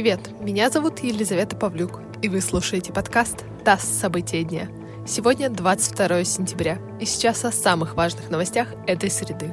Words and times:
Привет, 0.00 0.30
меня 0.40 0.70
зовут 0.70 1.00
Елизавета 1.00 1.56
Павлюк, 1.56 2.00
и 2.22 2.30
вы 2.30 2.40
слушаете 2.40 2.90
подкаст 2.90 3.44
«ТАСС. 3.66 3.84
События 3.84 4.42
дня». 4.44 4.66
Сегодня 5.06 5.50
22 5.50 6.24
сентября, 6.24 6.78
и 6.98 7.04
сейчас 7.04 7.44
о 7.44 7.52
самых 7.52 7.96
важных 7.96 8.30
новостях 8.30 8.68
этой 8.86 9.10
среды. 9.10 9.52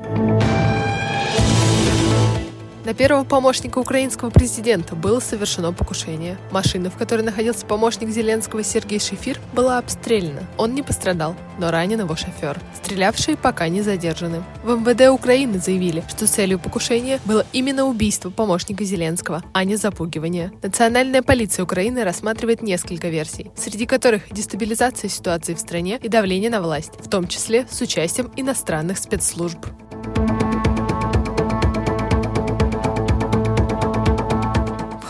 На 2.88 2.94
первого 2.94 3.26
помощника 3.26 3.80
украинского 3.80 4.30
президента 4.30 4.96
было 4.96 5.20
совершено 5.20 5.74
покушение. 5.74 6.38
Машина, 6.52 6.90
в 6.90 6.96
которой 6.96 7.20
находился 7.20 7.66
помощник 7.66 8.08
Зеленского 8.08 8.64
Сергей 8.64 9.02
Шефир, 9.02 9.42
была 9.52 9.78
обстреляна. 9.78 10.44
Он 10.58 10.74
не 10.74 10.84
пострадал, 10.84 11.36
но 11.60 11.70
ранен 11.70 12.00
его 12.00 12.16
шофер. 12.16 12.58
Стрелявшие 12.82 13.36
пока 13.36 13.68
не 13.68 13.82
задержаны. 13.82 14.42
В 14.64 14.80
МВД 14.80 15.10
Украины 15.10 15.60
заявили, 15.60 16.02
что 16.08 16.28
целью 16.28 16.60
покушения 16.60 17.20
было 17.26 17.46
именно 17.52 17.84
убийство 17.84 18.30
помощника 18.30 18.86
Зеленского, 18.86 19.44
а 19.52 19.66
не 19.66 19.76
запугивание. 19.76 20.54
Национальная 20.64 21.24
полиция 21.24 21.64
Украины 21.64 22.06
рассматривает 22.06 22.62
несколько 22.62 23.10
версий, 23.10 23.52
среди 23.58 23.86
которых 23.86 24.32
дестабилизация 24.32 25.10
ситуации 25.10 25.56
в 25.56 25.60
стране 25.60 26.00
и 26.02 26.08
давление 26.08 26.50
на 26.50 26.62
власть, 26.62 26.94
в 27.00 27.10
том 27.10 27.28
числе 27.28 27.68
с 27.70 27.82
участием 27.82 28.32
иностранных 28.38 28.98
спецслужб. 28.98 29.58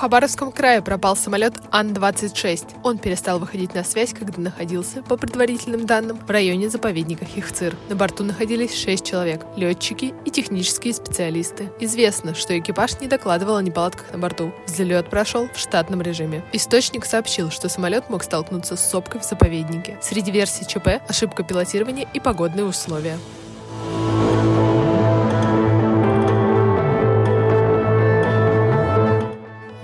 Хабаровском 0.08 0.54
крае 0.54 0.82
пропал 0.82 1.18
самолет 1.18 1.56
Ан-26. 1.70 2.80
Он 2.82 2.98
перестал 2.98 3.40
выходить 3.40 3.76
на 3.76 3.84
связь, 3.84 4.14
когда 4.14 4.42
находился, 4.42 5.02
по 5.02 5.18
предварительным 5.18 5.86
данным, 5.86 6.18
в 6.26 6.32
районе 6.32 6.70
заповедника 6.70 7.26
Хихцир. 7.26 7.76
На 7.90 7.96
борту 7.98 8.24
находились 8.24 8.74
шесть 8.74 9.06
человек– 9.06 9.46
летчики 9.58 10.14
и 10.24 10.32
технические 10.32 10.94
специалисты. 10.94 11.70
Известно, 11.82 12.36
что 12.36 12.58
экипаж 12.58 13.02
не 13.02 13.08
докладывал 13.08 13.58
о 13.58 13.62
неполадках 13.62 14.14
на 14.14 14.18
борту. 14.18 14.54
Взлет 14.66 15.10
прошел 15.10 15.50
в 15.54 15.60
штатном 15.60 16.02
режиме. 16.02 16.42
Источник 16.54 17.04
сообщил, 17.04 17.52
что 17.52 17.68
самолет 17.68 18.10
мог 18.10 18.24
столкнуться 18.24 18.78
с 18.78 18.90
сопкой 18.90 19.20
в 19.20 19.26
заповеднике. 19.26 20.00
Среди 20.02 20.32
версий 20.32 20.66
ЧП– 20.66 21.02
ошибка 21.10 21.44
пилотирования 21.44 22.08
и 22.14 22.22
погодные 22.22 22.64
условия. 22.64 23.18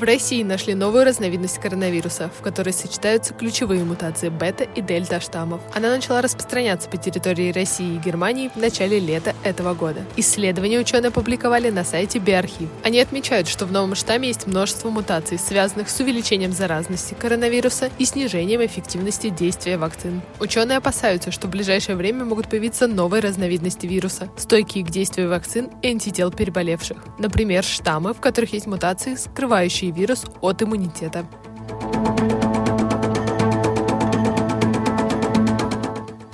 В 0.03 0.05
России 0.05 0.43
нашли 0.43 0.73
новую 0.73 1.05
разновидность 1.05 1.59
коронавируса, 1.59 2.29
в 2.37 2.41
которой 2.41 2.73
сочетаются 2.73 3.33
ключевые 3.33 3.85
мутации 3.85 4.27
бета 4.27 4.65
и 4.65 4.81
дельта 4.81 5.21
штаммов. 5.21 5.61
Она 5.73 5.91
начала 5.91 6.21
распространяться 6.21 6.89
по 6.89 6.97
территории 6.97 7.53
России 7.53 7.95
и 7.95 7.99
Германии 7.99 8.51
в 8.53 8.57
начале 8.57 8.99
лета 8.99 9.33
этого 9.45 9.73
года. 9.73 10.01
Исследования 10.17 10.79
ученые 10.79 11.07
опубликовали 11.07 11.69
на 11.69 11.85
сайте 11.85 12.19
Биархив. 12.19 12.67
Они 12.83 12.99
отмечают, 12.99 13.47
что 13.47 13.65
в 13.65 13.71
новом 13.71 13.95
штамме 13.95 14.27
есть 14.27 14.45
множество 14.45 14.89
мутаций, 14.89 15.39
связанных 15.39 15.87
с 15.87 15.97
увеличением 16.01 16.51
заразности 16.51 17.15
коронавируса 17.17 17.89
и 17.97 18.03
снижением 18.03 18.65
эффективности 18.65 19.29
действия 19.29 19.77
вакцин. 19.77 20.21
Ученые 20.41 20.79
опасаются, 20.79 21.31
что 21.31 21.47
в 21.47 21.51
ближайшее 21.51 21.95
время 21.95 22.25
могут 22.25 22.49
появиться 22.49 22.88
новые 22.88 23.21
разновидности 23.21 23.88
вируса, 23.88 24.27
стойкие 24.35 24.83
к 24.83 24.89
действию 24.89 25.29
вакцин 25.29 25.69
и 25.81 25.88
антител 25.88 26.29
переболевших. 26.29 26.97
Например, 27.19 27.63
штаммы, 27.63 28.13
в 28.13 28.19
которых 28.19 28.51
есть 28.51 28.67
мутации, 28.67 29.15
скрывающие 29.15 29.92
вирус 29.94 30.25
от 30.41 30.61
иммунитета. 30.61 31.25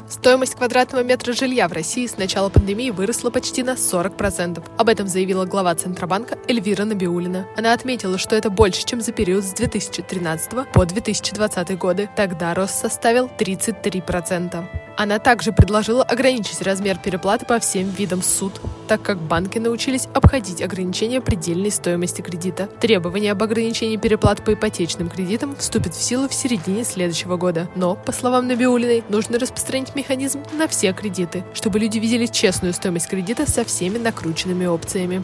Стоимость 0.10 0.56
квадратного 0.56 1.02
метра 1.02 1.32
жилья 1.32 1.70
в 1.70 1.72
России 1.72 2.06
с 2.06 2.18
начала 2.18 2.50
пандемии 2.50 2.90
выросла 2.90 3.30
почти 3.30 3.64
на 3.64 3.76
40%. 3.76 4.62
Об 4.78 4.90
этом 4.90 5.08
заявила 5.08 5.46
глава 5.46 5.74
Центробанка 5.76 6.38
Эльвира 6.48 6.84
Набиулина. 6.84 7.48
Она 7.56 7.72
отметила, 7.72 8.18
что 8.18 8.36
это 8.36 8.50
больше, 8.50 8.86
чем 8.86 9.00
за 9.00 9.14
период 9.14 9.46
с 9.46 9.54
2013 9.54 10.72
по 10.74 10.86
2020 10.86 11.78
годы. 11.78 12.10
Тогда 12.18 12.54
рост 12.54 12.76
составил 12.76 13.28
33%. 13.40 14.89
Она 15.00 15.18
также 15.18 15.54
предложила 15.54 16.04
ограничить 16.04 16.62
размер 16.62 16.98
переплаты 16.98 17.46
по 17.46 17.58
всем 17.60 17.88
видам 17.88 18.22
суд, 18.22 18.60
так 18.86 19.02
как 19.02 19.18
банки 19.18 19.58
научились 19.58 20.10
обходить 20.14 20.62
ограничения 20.62 21.22
предельной 21.22 21.72
стоимости 21.72 22.22
кредита. 22.22 22.68
Требование 22.82 23.32
об 23.32 23.42
ограничении 23.42 23.96
переплат 23.96 24.44
по 24.44 24.56
ипотечным 24.56 25.10
кредитам 25.10 25.56
вступит 25.56 25.94
в 25.94 26.04
силу 26.04 26.28
в 26.28 26.34
середине 26.34 26.84
следующего 26.84 27.38
года. 27.38 27.70
Но, 27.78 27.96
по 27.96 28.12
словам 28.12 28.48
Набиулиной, 28.48 29.06
нужно 29.08 29.40
распространить 29.40 29.96
механизм 29.96 30.44
на 30.58 30.68
все 30.68 30.92
кредиты, 30.92 31.46
чтобы 31.54 31.80
люди 31.80 31.98
видели 31.98 32.26
честную 32.26 32.74
стоимость 32.74 33.08
кредита 33.08 33.50
со 33.50 33.64
всеми 33.64 33.98
накрученными 33.98 34.66
опциями. 34.66 35.24